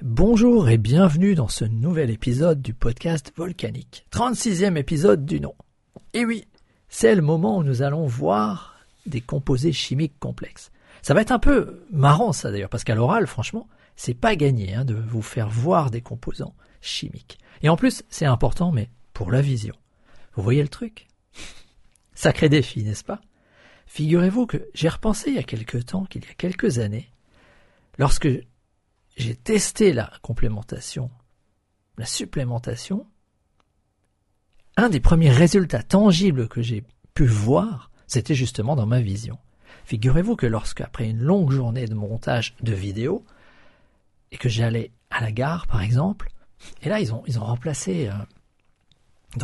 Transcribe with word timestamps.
Bonjour 0.00 0.68
et 0.68 0.78
bienvenue 0.78 1.34
dans 1.34 1.48
ce 1.48 1.64
nouvel 1.64 2.10
épisode 2.10 2.62
du 2.62 2.72
podcast 2.72 3.32
Volcanique, 3.34 4.06
36e 4.12 4.76
épisode 4.76 5.26
du 5.26 5.40
nom. 5.40 5.56
Et 6.12 6.24
oui, 6.24 6.44
c'est 6.88 7.16
le 7.16 7.20
moment 7.20 7.58
où 7.58 7.64
nous 7.64 7.82
allons 7.82 8.06
voir 8.06 8.78
des 9.06 9.20
composés 9.20 9.72
chimiques 9.72 10.16
complexes. 10.20 10.70
Ça 11.02 11.14
va 11.14 11.22
être 11.22 11.32
un 11.32 11.40
peu 11.40 11.82
marrant 11.90 12.32
ça 12.32 12.52
d'ailleurs, 12.52 12.68
parce 12.68 12.84
qu'à 12.84 12.94
l'oral, 12.94 13.26
franchement, 13.26 13.66
c'est 13.96 14.14
pas 14.14 14.36
gagné 14.36 14.72
hein, 14.72 14.84
de 14.84 14.94
vous 14.94 15.20
faire 15.20 15.48
voir 15.48 15.90
des 15.90 16.00
composants 16.00 16.54
chimiques. 16.80 17.36
Et 17.62 17.68
en 17.68 17.76
plus, 17.76 18.04
c'est 18.08 18.24
important, 18.24 18.70
mais 18.70 18.90
pour 19.14 19.32
la 19.32 19.40
vision. 19.40 19.74
Vous 20.34 20.44
voyez 20.44 20.62
le 20.62 20.68
truc? 20.68 21.08
Sacré 22.14 22.48
défi, 22.48 22.84
n'est-ce 22.84 23.02
pas? 23.02 23.20
Figurez-vous 23.86 24.46
que 24.46 24.68
j'ai 24.74 24.90
repensé 24.90 25.30
il 25.30 25.36
y 25.36 25.40
a 25.40 25.42
quelque 25.42 25.78
temps, 25.78 26.04
qu'il 26.04 26.24
y 26.24 26.28
a 26.28 26.34
quelques 26.34 26.78
années, 26.78 27.10
lorsque 27.98 28.28
j'ai 29.18 29.34
testé 29.34 29.92
la 29.92 30.10
complémentation, 30.22 31.10
la 31.98 32.06
supplémentation, 32.06 33.06
un 34.76 34.88
des 34.88 35.00
premiers 35.00 35.30
résultats 35.30 35.82
tangibles 35.82 36.48
que 36.48 36.62
j'ai 36.62 36.84
pu 37.14 37.26
voir, 37.26 37.90
c'était 38.06 38.36
justement 38.36 38.76
dans 38.76 38.86
ma 38.86 39.00
vision. 39.00 39.38
Figurez-vous 39.84 40.36
que 40.36 40.46
lorsque, 40.46 40.80
après 40.80 41.10
une 41.10 41.20
longue 41.20 41.50
journée 41.50 41.86
de 41.86 41.94
montage 41.94 42.54
de 42.62 42.72
vidéos, 42.72 43.24
et 44.30 44.36
que 44.36 44.48
j'allais 44.48 44.92
à 45.10 45.20
la 45.20 45.32
gare, 45.32 45.66
par 45.66 45.82
exemple, 45.82 46.30
et 46.82 46.88
là, 46.88 47.00
ils 47.00 47.12
ont, 47.12 47.24
ils 47.26 47.38
ont 47.40 47.44
remplacé, 47.44 48.08
euh, 48.08 48.12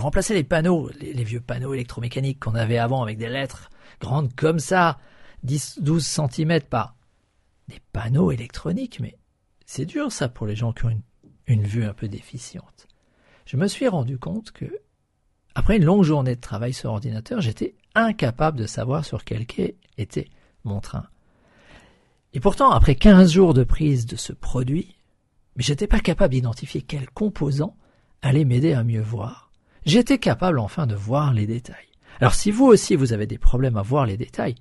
remplacé 0.00 0.34
les 0.34 0.44
panneaux, 0.44 0.90
les, 1.00 1.24
vieux 1.24 1.40
panneaux 1.40 1.74
électromécaniques 1.74 2.40
qu'on 2.40 2.54
avait 2.54 2.78
avant 2.78 3.02
avec 3.02 3.18
des 3.18 3.28
lettres 3.28 3.70
grandes 4.00 4.34
comme 4.34 4.58
ça, 4.60 4.98
10, 5.42 5.80
12 5.80 6.06
cm 6.06 6.60
par 6.62 6.94
des 7.68 7.80
panneaux 7.92 8.30
électroniques, 8.30 9.00
mais 9.00 9.16
c'est 9.66 9.86
dur 9.86 10.12
ça 10.12 10.28
pour 10.28 10.46
les 10.46 10.56
gens 10.56 10.72
qui 10.72 10.84
ont 10.86 11.02
une, 11.46 11.62
vue 11.62 11.84
un 11.84 11.94
peu 11.94 12.08
déficiente. 12.08 12.86
Je 13.46 13.56
me 13.56 13.66
suis 13.68 13.88
rendu 13.88 14.18
compte 14.18 14.50
que, 14.52 14.66
après 15.54 15.76
une 15.76 15.84
longue 15.84 16.04
journée 16.04 16.36
de 16.36 16.40
travail 16.40 16.72
sur 16.72 16.90
ordinateur, 16.90 17.40
j'étais 17.40 17.74
incapable 17.94 18.58
de 18.58 18.66
savoir 18.66 19.04
sur 19.04 19.24
quel 19.24 19.46
quai 19.46 19.76
était 19.98 20.28
mon 20.64 20.80
train. 20.80 21.06
Et 22.32 22.40
pourtant, 22.40 22.70
après 22.70 22.96
15 22.96 23.30
jours 23.32 23.54
de 23.54 23.64
prise 23.64 24.06
de 24.06 24.16
ce 24.16 24.32
produit, 24.32 24.96
mais 25.56 25.62
j'étais 25.62 25.86
pas 25.86 26.00
capable 26.00 26.34
d'identifier 26.34 26.82
quel 26.82 27.08
composant 27.10 27.76
allait 28.22 28.44
m'aider 28.44 28.72
à 28.72 28.82
mieux 28.82 29.02
voir. 29.02 29.52
J'étais 29.86 30.18
capable 30.18 30.58
enfin 30.58 30.86
de 30.86 30.94
voir 30.94 31.32
les 31.32 31.46
détails. 31.46 31.76
Alors 32.20 32.34
si 32.34 32.50
vous 32.50 32.64
aussi 32.64 32.96
vous 32.96 33.12
avez 33.12 33.26
des 33.26 33.38
problèmes 33.38 33.76
à 33.76 33.82
voir 33.82 34.06
les 34.06 34.16
détails, 34.16 34.56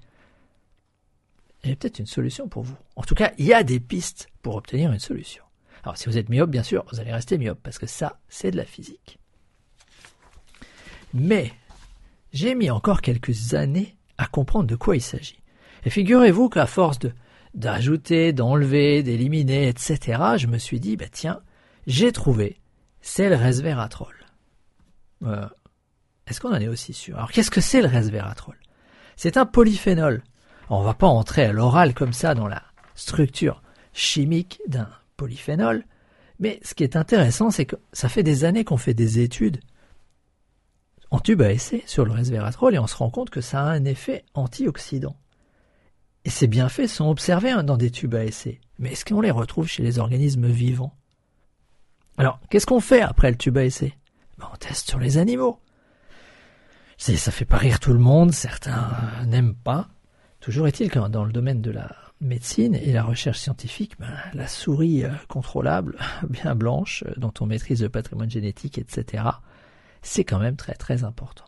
j'ai 1.64 1.76
peut-être 1.76 2.00
une 2.00 2.06
solution 2.06 2.48
pour 2.48 2.64
vous. 2.64 2.76
En 2.96 3.04
tout 3.04 3.16
cas, 3.16 3.32
il 3.38 3.46
y 3.46 3.54
a 3.54 3.64
des 3.64 3.80
pistes 3.80 4.28
pour 4.42 4.56
obtenir 4.56 4.92
une 4.92 5.00
solution. 5.00 5.44
Alors 5.84 5.98
si 5.98 6.08
vous 6.08 6.18
êtes 6.18 6.30
myope, 6.30 6.50
bien 6.50 6.64
sûr, 6.64 6.86
vous 6.92 7.00
allez 7.00 7.14
rester 7.14 7.38
myope, 7.38 7.60
parce 7.62 7.80
que 7.80 7.88
ça, 7.88 8.20
c'est 8.30 8.52
de 8.52 8.58
la 8.58 8.66
physique. 8.66 9.20
Mais 11.14 11.54
j'ai 12.32 12.56
mis 12.56 12.70
encore 12.70 13.02
quelques 13.02 13.54
années 13.54 13.96
à 14.18 14.26
comprendre 14.26 14.68
de 14.68 14.76
quoi 14.76 14.96
il 14.96 15.02
s'agit. 15.02 15.42
Et 15.86 15.90
figurez-vous 15.90 16.50
qu'à 16.50 16.66
force 16.66 17.00
de 17.00 17.12
d'ajouter, 17.54 18.34
d'enlever, 18.34 19.04
d'éliminer, 19.04 19.68
etc., 19.68 20.20
je 20.38 20.48
me 20.48 20.58
suis 20.58 20.80
dit, 20.80 20.98
bah 20.98 21.06
tiens, 21.12 21.42
j'ai 21.86 22.12
trouvé, 22.12 22.58
c'est 23.02 23.30
le 23.30 23.36
resveratrol. 23.36 24.16
Euh, 25.24 25.48
Est-ce 26.26 26.42
qu'on 26.42 26.52
en 26.52 26.60
est 26.60 26.68
aussi 26.68 26.94
sûr? 26.94 27.16
Alors 27.16 27.32
qu'est-ce 27.32 27.52
que 27.52 27.62
c'est 27.62 27.82
le 27.82 27.88
resveratrol? 27.88 28.58
C'est 29.16 29.38
un 29.38 29.46
polyphénol. 29.46 30.24
On 30.70 30.82
va 30.82 30.94
pas 30.94 31.08
entrer 31.08 31.46
à 31.46 31.52
l'oral 31.52 31.94
comme 31.94 32.14
ça 32.14 32.36
dans 32.36 32.48
la 32.48 32.64
structure 32.96 33.62
chimique 33.94 34.62
d'un 34.68 34.90
polyphénol, 35.18 35.86
mais 36.40 36.60
ce 36.64 36.74
qui 36.74 36.84
est 36.84 36.96
intéressant, 36.96 37.52
c'est 37.52 37.66
que 37.66 37.76
ça 37.92 38.10
fait 38.10 38.24
des 38.24 38.44
années 38.44 38.64
qu'on 38.64 38.78
fait 38.78 38.94
des 38.94 39.20
études 39.20 39.60
en 41.12 41.20
tube 41.20 41.42
à 41.42 41.52
essai 41.52 41.84
sur 41.86 42.06
le 42.06 42.12
resveratrol 42.12 42.74
et 42.74 42.80
on 42.80 42.88
se 42.88 42.96
rend 42.96 43.12
compte 43.12 43.30
que 43.30 43.42
ça 43.42 43.62
a 43.62 43.70
un 43.70 43.86
effet 43.86 44.26
antioxydant. 44.34 45.16
Et 46.26 46.30
ces 46.30 46.48
bienfaits 46.48 46.88
sont 46.88 47.10
observés 47.10 47.52
hein, 47.52 47.64
dans 47.64 47.78
des 47.78 47.92
tubes 47.92 48.16
à 48.16 48.24
essai. 48.24 48.60
Mais 48.80 48.94
est-ce 48.94 49.06
qu'on 49.06 49.22
les 49.22 49.30
retrouve 49.30 49.68
chez 49.68 49.84
les 49.84 50.00
organismes 50.00 50.48
vivants? 50.48 50.96
Alors, 52.18 52.40
qu'est-ce 52.50 52.66
qu'on 52.66 52.80
fait 52.80 53.02
après 53.02 53.30
le 53.30 53.38
tube 53.38 53.58
à 53.58 53.66
essai? 53.66 53.94
Ben, 54.38 54.48
On 54.52 54.56
teste 54.56 54.90
sur 54.90 55.00
les 55.00 55.18
animaux. 55.18 55.60
Ça 56.98 57.32
fait 57.32 57.46
pas 57.46 57.58
rire 57.58 57.80
tout 57.80 57.94
le 57.94 58.00
monde, 58.00 58.32
certains 58.32 58.92
n'aiment 59.26 59.56
pas. 59.56 59.90
Toujours 60.44 60.68
est-il 60.68 60.92
que 60.92 61.00
dans 61.08 61.24
le 61.24 61.32
domaine 61.32 61.62
de 61.62 61.72
la 61.72 61.96
médecine 62.20 62.76
et 62.76 62.92
la 62.92 63.02
recherche 63.02 63.40
scientifique, 63.40 63.98
ben, 63.98 64.14
la 64.34 64.46
souris 64.46 65.06
euh, 65.06 65.12
contrôlable, 65.30 65.98
bien 66.30 66.54
blanche, 66.54 67.06
euh, 67.08 67.14
dont 67.16 67.32
on 67.40 67.46
maîtrise 67.46 67.82
le 67.82 67.88
patrimoine 67.88 68.30
génétique, 68.30 68.78
etc., 68.78 69.24
c'est 70.02 70.26
quand 70.26 70.40
même 70.40 70.58
très 70.58 70.74
très 70.74 71.06
important. 71.06 71.46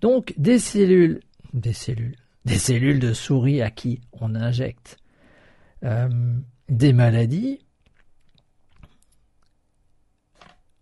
Donc 0.00 0.34
des 0.36 0.58
cellules, 0.58 1.20
des 1.52 1.72
cellules, 1.72 2.16
des 2.44 2.58
cellules 2.58 2.98
de 2.98 3.12
souris 3.12 3.62
à 3.62 3.70
qui 3.70 4.00
on 4.10 4.34
injecte 4.34 4.96
euh, 5.84 6.08
des 6.68 6.92
maladies 6.92 7.60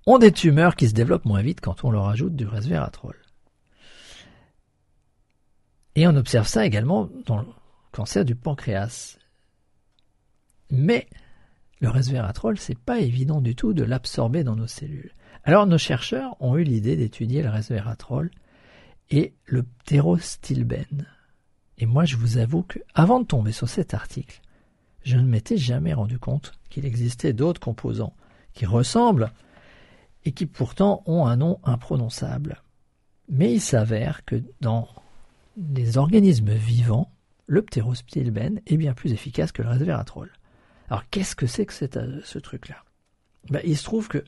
ont 0.06 0.16
des 0.16 0.32
tumeurs 0.32 0.74
qui 0.74 0.88
se 0.88 0.94
développent 0.94 1.26
moins 1.26 1.42
vite 1.42 1.60
quand 1.60 1.84
on 1.84 1.90
leur 1.90 2.08
ajoute 2.08 2.34
du 2.34 2.46
resveratrol. 2.46 3.25
Et 5.96 6.06
on 6.06 6.14
observe 6.14 6.46
ça 6.46 6.66
également 6.66 7.08
dans 7.24 7.38
le 7.38 7.46
cancer 7.90 8.26
du 8.26 8.34
pancréas. 8.34 9.16
Mais 10.70 11.08
le 11.80 11.88
resveratrol, 11.88 12.58
c'est 12.58 12.78
pas 12.78 13.00
évident 13.00 13.40
du 13.40 13.56
tout 13.56 13.72
de 13.72 13.82
l'absorber 13.82 14.44
dans 14.44 14.56
nos 14.56 14.66
cellules. 14.66 15.14
Alors 15.42 15.66
nos 15.66 15.78
chercheurs 15.78 16.36
ont 16.40 16.56
eu 16.58 16.64
l'idée 16.64 16.96
d'étudier 16.96 17.42
le 17.42 17.48
resveratrol 17.48 18.30
et 19.08 19.34
le 19.46 19.62
pterostilbène. 19.62 21.06
Et 21.78 21.86
moi, 21.86 22.04
je 22.04 22.16
vous 22.16 22.38
avoue 22.38 22.62
que, 22.62 22.78
avant 22.94 23.20
de 23.20 23.26
tomber 23.26 23.52
sur 23.52 23.68
cet 23.68 23.94
article, 23.94 24.40
je 25.02 25.16
ne 25.16 25.26
m'étais 25.26 25.56
jamais 25.56 25.94
rendu 25.94 26.18
compte 26.18 26.52
qu'il 26.68 26.84
existait 26.84 27.32
d'autres 27.32 27.60
composants 27.60 28.14
qui 28.52 28.66
ressemblent 28.66 29.30
et 30.24 30.32
qui 30.32 30.46
pourtant 30.46 31.02
ont 31.06 31.26
un 31.26 31.36
nom 31.36 31.58
imprononçable. 31.64 32.62
Mais 33.28 33.52
il 33.52 33.60
s'avère 33.60 34.24
que 34.24 34.42
dans 34.60 34.88
les 35.56 35.98
organismes 35.98 36.52
vivants, 36.52 37.12
le 37.46 37.62
ptérospilbène 37.62 38.60
est 38.66 38.76
bien 38.76 38.94
plus 38.94 39.12
efficace 39.12 39.52
que 39.52 39.62
le 39.62 39.68
resveratrol. 39.68 40.30
Alors 40.88 41.08
qu'est-ce 41.10 41.36
que 41.36 41.46
c'est 41.46 41.66
que 41.66 41.72
ce 41.72 42.38
truc-là? 42.38 42.84
Ben, 43.50 43.60
Il 43.64 43.76
se 43.76 43.84
trouve 43.84 44.08
que 44.08 44.24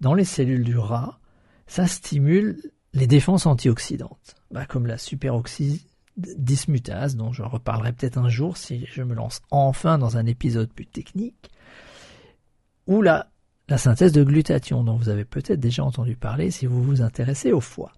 dans 0.00 0.14
les 0.14 0.24
cellules 0.24 0.64
du 0.64 0.78
rat, 0.78 1.18
ça 1.66 1.86
stimule 1.86 2.60
les 2.94 3.06
défenses 3.06 3.46
antioxydantes, 3.46 4.36
ben, 4.50 4.64
comme 4.64 4.86
la 4.86 4.98
superoxy 4.98 5.86
dismutase, 6.16 7.16
dont 7.16 7.32
je 7.32 7.42
reparlerai 7.42 7.92
peut-être 7.92 8.18
un 8.18 8.28
jour 8.28 8.56
si 8.56 8.86
je 8.86 9.02
me 9.02 9.14
lance 9.14 9.42
enfin 9.50 9.98
dans 9.98 10.16
un 10.16 10.26
épisode 10.26 10.72
plus 10.72 10.86
technique, 10.86 11.50
ou 12.86 13.02
la, 13.02 13.30
la 13.68 13.78
synthèse 13.78 14.12
de 14.12 14.24
glutathion, 14.24 14.82
dont 14.82 14.96
vous 14.96 15.08
avez 15.08 15.24
peut-être 15.24 15.60
déjà 15.60 15.84
entendu 15.84 16.16
parler 16.16 16.50
si 16.50 16.66
vous 16.66 16.82
vous 16.82 17.02
intéressez 17.02 17.52
au 17.52 17.60
foie. 17.60 17.92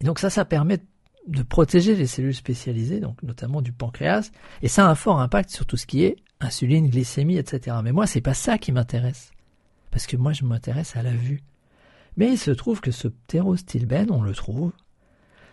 Donc 0.00 0.18
ça, 0.18 0.30
ça 0.30 0.44
permet 0.44 0.78
de 0.78 0.86
protéger 1.48 1.94
les 1.94 2.06
cellules 2.06 2.34
spécialisées, 2.34 3.00
donc 3.00 3.22
notamment 3.22 3.62
du 3.62 3.72
pancréas, 3.72 4.30
et 4.62 4.68
ça 4.68 4.86
a 4.86 4.90
un 4.90 4.94
fort 4.94 5.20
impact 5.20 5.50
sur 5.50 5.66
tout 5.66 5.76
ce 5.76 5.86
qui 5.86 6.04
est 6.04 6.16
insuline, 6.40 6.88
glycémie, 6.88 7.36
etc. 7.36 7.76
Mais 7.82 7.92
moi, 7.92 8.06
c'est 8.06 8.20
pas 8.20 8.34
ça 8.34 8.58
qui 8.58 8.72
m'intéresse, 8.72 9.30
parce 9.90 10.06
que 10.06 10.16
moi, 10.16 10.32
je 10.32 10.44
m'intéresse 10.44 10.96
à 10.96 11.02
la 11.02 11.12
vue. 11.12 11.42
Mais 12.16 12.30
il 12.30 12.38
se 12.38 12.50
trouve 12.50 12.80
que 12.80 12.90
ce 12.90 13.08
ptérostilbène, 13.08 14.10
on 14.10 14.22
le 14.22 14.34
trouve 14.34 14.72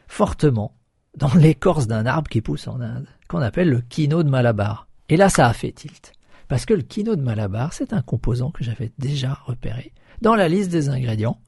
fortement 0.07 0.75
dans 1.15 1.33
l'écorce 1.35 1.87
d'un 1.87 2.05
arbre 2.05 2.29
qui 2.29 2.41
pousse 2.41 2.67
en 2.67 2.81
Inde, 2.81 3.07
qu'on 3.27 3.41
appelle 3.41 3.69
le 3.69 3.81
kino 3.81 4.23
de 4.23 4.29
Malabar. 4.29 4.87
Et 5.07 5.17
là, 5.17 5.29
ça 5.29 5.47
a 5.47 5.53
fait 5.53 5.71
tilt. 5.71 6.13
Parce 6.47 6.65
que 6.65 6.73
le 6.73 6.81
kino 6.81 7.15
de 7.15 7.21
Malabar, 7.21 7.73
c'est 7.73 7.93
un 7.93 8.01
composant 8.01 8.51
que 8.51 8.63
j'avais 8.63 8.91
déjà 8.97 9.33
repéré 9.45 9.93
dans 10.21 10.35
la 10.35 10.49
liste 10.49 10.71
des 10.71 10.89
ingrédients 10.89 11.39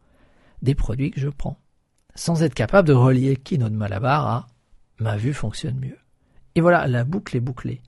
des 0.61 0.75
produits 0.75 1.11
que 1.11 1.19
je 1.19 1.27
prends. 1.27 1.57
Sans 2.15 2.43
être 2.43 2.53
capable 2.53 2.87
de 2.87 2.93
relier 2.93 3.35
kino 3.37 3.69
de 3.69 3.75
Malabar 3.75 4.27
à 4.27 4.47
ma 4.99 5.17
vue 5.17 5.33
fonctionne 5.33 5.79
mieux. 5.79 5.97
Et 6.55 6.61
voilà, 6.61 6.87
la 6.87 7.03
boucle 7.03 7.37
est 7.37 7.41
bouclée. 7.41 7.81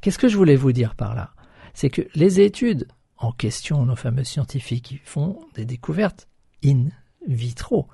Qu'est-ce 0.00 0.18
que 0.18 0.28
je 0.28 0.36
voulais 0.36 0.56
vous 0.56 0.72
dire 0.72 0.94
par 0.94 1.14
là? 1.14 1.32
C'est 1.74 1.90
que 1.90 2.02
les 2.14 2.40
études 2.40 2.86
en 3.22 3.32
question, 3.32 3.86
nos 3.86 3.96
fameux 3.96 4.24
scientifiques, 4.24 5.00
font 5.04 5.38
des 5.54 5.64
découvertes 5.64 6.28
in 6.64 6.88
vitro, 7.26 7.86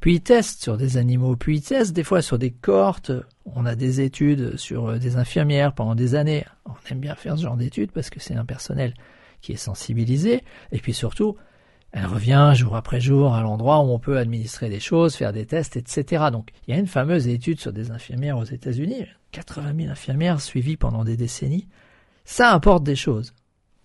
puis 0.00 0.14
ils 0.14 0.20
testent 0.20 0.62
sur 0.62 0.76
des 0.76 0.96
animaux, 0.96 1.36
puis 1.36 1.58
ils 1.58 1.62
testent 1.62 1.92
des 1.92 2.04
fois 2.04 2.22
sur 2.22 2.38
des 2.38 2.52
cohortes. 2.52 3.12
On 3.44 3.66
a 3.66 3.74
des 3.74 4.00
études 4.00 4.56
sur 4.56 4.88
euh, 4.88 4.98
des 4.98 5.16
infirmières 5.16 5.74
pendant 5.74 5.94
des 5.94 6.14
années. 6.14 6.44
On 6.64 6.74
aime 6.90 7.00
bien 7.00 7.14
faire 7.14 7.36
ce 7.36 7.42
genre 7.42 7.56
d'études 7.56 7.92
parce 7.92 8.10
que 8.10 8.20
c'est 8.20 8.34
un 8.34 8.44
personnel 8.44 8.94
qui 9.40 9.52
est 9.52 9.56
sensibilisé. 9.56 10.42
Et 10.72 10.78
puis 10.78 10.92
surtout, 10.92 11.36
elle 11.96 12.04
revient 12.04 12.52
jour 12.54 12.76
après 12.76 13.00
jour 13.00 13.34
à 13.34 13.40
l'endroit 13.40 13.78
où 13.78 13.90
on 13.90 13.98
peut 13.98 14.18
administrer 14.18 14.68
des 14.68 14.80
choses, 14.80 15.16
faire 15.16 15.32
des 15.32 15.46
tests, 15.46 15.78
etc. 15.78 16.26
Donc 16.30 16.50
il 16.68 16.74
y 16.74 16.76
a 16.76 16.78
une 16.78 16.86
fameuse 16.86 17.26
étude 17.26 17.58
sur 17.58 17.72
des 17.72 17.90
infirmières 17.90 18.36
aux 18.36 18.44
États-Unis, 18.44 19.06
80 19.32 19.72
000 19.74 19.90
infirmières 19.90 20.42
suivies 20.42 20.76
pendant 20.76 21.04
des 21.04 21.16
décennies. 21.16 21.66
Ça 22.26 22.50
apporte 22.50 22.84
des 22.84 22.96
choses. 22.96 23.32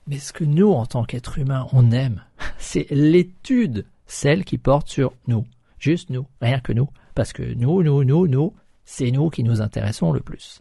Mais 0.07 0.17
ce 0.17 0.33
que 0.33 0.43
nous, 0.43 0.73
en 0.73 0.85
tant 0.85 1.05
qu'êtres 1.05 1.39
humains, 1.39 1.67
on 1.71 1.91
aime, 1.91 2.21
c'est 2.57 2.85
l'étude, 2.91 3.85
celle 4.07 4.43
qui 4.43 4.57
porte 4.57 4.89
sur 4.89 5.13
nous. 5.27 5.45
Juste 5.79 6.09
nous, 6.09 6.25
rien 6.41 6.59
que 6.59 6.73
nous. 6.73 6.89
Parce 7.15 7.31
que 7.31 7.43
nous, 7.43 7.81
nous, 7.81 8.03
nous, 8.03 8.27
nous, 8.27 8.53
c'est 8.83 9.11
nous 9.11 9.29
qui 9.29 9.45
nous 9.45 9.61
intéressons 9.61 10.11
le 10.11 10.19
plus. 10.19 10.59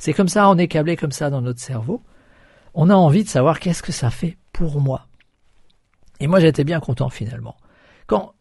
C'est 0.00 0.14
comme 0.14 0.26
ça, 0.26 0.50
on 0.50 0.58
est 0.58 0.66
câblé 0.66 0.96
comme 0.96 1.12
ça 1.12 1.30
dans 1.30 1.42
notre 1.42 1.60
cerveau. 1.60 2.02
On 2.74 2.90
a 2.90 2.94
envie 2.96 3.22
de 3.22 3.28
savoir 3.28 3.60
qu'est-ce 3.60 3.84
que 3.84 3.92
ça 3.92 4.10
fait 4.10 4.36
pour 4.52 4.80
moi. 4.80 5.07
Et 6.20 6.26
moi, 6.26 6.40
j'étais 6.40 6.64
bien 6.64 6.80
content 6.80 7.08
finalement. 7.08 7.56
Quand 8.06 8.34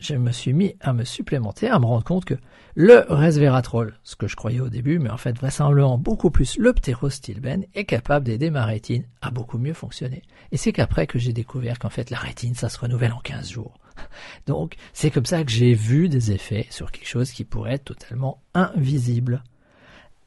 je 0.00 0.14
me 0.14 0.30
suis 0.30 0.52
mis 0.52 0.76
à 0.80 0.92
me 0.92 1.04
supplémenter, 1.04 1.68
à 1.68 1.78
me 1.78 1.86
rendre 1.86 2.04
compte 2.04 2.24
que 2.24 2.36
le 2.74 3.04
resveratrol, 3.08 3.98
ce 4.04 4.14
que 4.14 4.28
je 4.28 4.36
croyais 4.36 4.60
au 4.60 4.68
début, 4.68 4.98
mais 4.98 5.10
en 5.10 5.16
fait 5.16 5.36
vraisemblablement 5.36 5.98
beaucoup 5.98 6.30
plus 6.30 6.56
le 6.56 6.72
ptérostilbène, 6.72 7.64
est 7.74 7.84
capable 7.84 8.26
d'aider 8.26 8.50
ma 8.50 8.64
rétine 8.64 9.04
à 9.20 9.30
beaucoup 9.30 9.58
mieux 9.58 9.74
fonctionner. 9.74 10.22
Et 10.52 10.56
c'est 10.56 10.72
qu'après 10.72 11.06
que 11.06 11.18
j'ai 11.18 11.32
découvert 11.32 11.78
qu'en 11.78 11.90
fait 11.90 12.10
la 12.10 12.18
rétine, 12.18 12.54
ça 12.54 12.68
se 12.68 12.78
renouvelle 12.78 13.12
en 13.12 13.20
15 13.20 13.50
jours. 13.50 13.74
Donc 14.46 14.76
c'est 14.92 15.10
comme 15.10 15.26
ça 15.26 15.42
que 15.42 15.50
j'ai 15.50 15.74
vu 15.74 16.08
des 16.08 16.30
effets 16.30 16.66
sur 16.70 16.92
quelque 16.92 17.08
chose 17.08 17.32
qui 17.32 17.44
pourrait 17.44 17.74
être 17.74 17.84
totalement 17.84 18.40
invisible. 18.54 19.42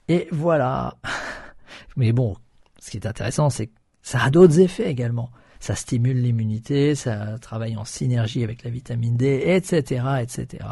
Et 0.10 0.28
voilà. 0.32 0.98
Mais 1.96 2.12
bon, 2.12 2.36
ce 2.80 2.92
qui 2.92 2.98
est 2.98 3.08
intéressant, 3.08 3.50
c'est 3.50 3.68
que 3.68 3.74
ça 4.02 4.24
a 4.24 4.30
d'autres 4.30 4.60
effets 4.60 4.90
également 4.90 5.32
ça 5.62 5.76
stimule 5.76 6.20
l'immunité, 6.20 6.96
ça 6.96 7.38
travaille 7.40 7.78
en 7.78 7.86
synergie 7.86 8.44
avec 8.44 8.64
la 8.64 8.72
vitamine 8.72 9.16
D, 9.16 9.44
etc., 9.46 10.04
etc. 10.20 10.66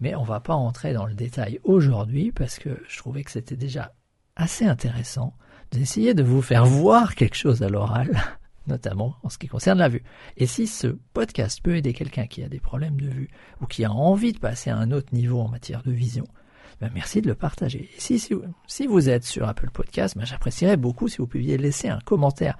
Mais 0.00 0.14
on 0.14 0.22
va 0.22 0.38
pas 0.38 0.54
entrer 0.54 0.92
dans 0.92 1.04
le 1.04 1.14
détail 1.14 1.58
aujourd'hui 1.64 2.30
parce 2.30 2.60
que 2.60 2.70
je 2.88 2.96
trouvais 2.96 3.24
que 3.24 3.32
c'était 3.32 3.56
déjà 3.56 3.92
assez 4.36 4.64
intéressant 4.64 5.34
d'essayer 5.72 6.14
de 6.14 6.22
vous 6.22 6.42
faire 6.42 6.64
voir 6.64 7.16
quelque 7.16 7.34
chose 7.34 7.64
à 7.64 7.68
l'oral, 7.68 8.16
notamment 8.68 9.16
en 9.24 9.30
ce 9.30 9.36
qui 9.36 9.48
concerne 9.48 9.80
la 9.80 9.88
vue. 9.88 10.04
Et 10.36 10.46
si 10.46 10.68
ce 10.68 10.86
podcast 11.12 11.60
peut 11.60 11.76
aider 11.76 11.92
quelqu'un 11.92 12.28
qui 12.28 12.44
a 12.44 12.48
des 12.48 12.60
problèmes 12.60 13.00
de 13.00 13.08
vue 13.08 13.28
ou 13.60 13.66
qui 13.66 13.84
a 13.84 13.90
envie 13.90 14.32
de 14.32 14.38
passer 14.38 14.70
à 14.70 14.76
un 14.76 14.92
autre 14.92 15.12
niveau 15.12 15.40
en 15.40 15.48
matière 15.48 15.82
de 15.82 15.90
vision, 15.90 16.28
ben 16.80 16.92
merci 16.94 17.20
de 17.20 17.26
le 17.26 17.34
partager. 17.34 17.90
Et 17.96 18.00
si, 18.00 18.86
vous 18.86 19.08
êtes 19.08 19.24
sur 19.24 19.48
Apple 19.48 19.70
Podcast, 19.70 20.16
ben 20.16 20.24
j'apprécierais 20.24 20.76
beaucoup 20.76 21.08
si 21.08 21.16
vous 21.18 21.26
pouviez 21.26 21.58
laisser 21.58 21.88
un 21.88 21.98
commentaire 21.98 22.56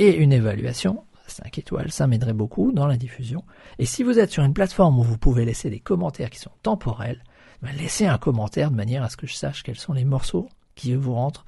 et 0.00 0.16
une 0.16 0.32
évaluation. 0.32 1.04
5 1.26 1.58
étoiles, 1.58 1.92
ça 1.92 2.08
m'aiderait 2.08 2.32
beaucoup 2.32 2.72
dans 2.72 2.88
la 2.88 2.96
diffusion. 2.96 3.44
Et 3.78 3.86
si 3.86 4.02
vous 4.02 4.18
êtes 4.18 4.32
sur 4.32 4.42
une 4.42 4.54
plateforme 4.54 4.98
où 4.98 5.02
vous 5.02 5.18
pouvez 5.18 5.44
laisser 5.44 5.70
des 5.70 5.78
commentaires 5.78 6.30
qui 6.30 6.40
sont 6.40 6.50
temporels, 6.62 7.22
ben 7.62 7.70
laissez 7.76 8.06
un 8.06 8.18
commentaire 8.18 8.72
de 8.72 8.76
manière 8.76 9.04
à 9.04 9.10
ce 9.10 9.16
que 9.16 9.28
je 9.28 9.34
sache 9.34 9.62
quels 9.62 9.78
sont 9.78 9.92
les 9.92 10.04
morceaux 10.04 10.48
qui 10.74 10.94
vous 10.94 11.14
rentrent 11.14 11.44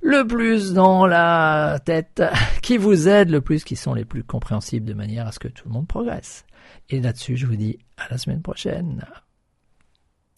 le 0.00 0.26
plus 0.26 0.72
dans 0.72 1.06
la 1.06 1.78
tête, 1.84 2.22
qui 2.62 2.76
vous 2.76 3.06
aident 3.08 3.30
le 3.30 3.40
plus, 3.40 3.64
qui 3.64 3.76
sont 3.76 3.94
les 3.94 4.04
plus 4.04 4.24
compréhensibles 4.24 4.86
de 4.86 4.94
manière 4.94 5.26
à 5.26 5.32
ce 5.32 5.38
que 5.38 5.48
tout 5.48 5.68
le 5.68 5.74
monde 5.74 5.86
progresse. 5.86 6.44
Et 6.88 7.00
là-dessus, 7.00 7.36
je 7.36 7.46
vous 7.46 7.56
dis 7.56 7.78
à 7.96 8.08
la 8.10 8.18
semaine 8.18 8.42
prochaine. 8.42 9.04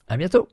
À 0.09 0.17
bientôt. 0.17 0.49